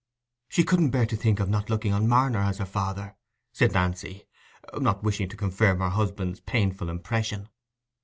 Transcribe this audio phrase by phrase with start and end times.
[0.49, 3.15] "She couldn't bear to think of not looking on Marner as her father,"
[3.53, 4.25] said Nancy,
[4.79, 7.49] not wishing to confirm her husband's painful impression.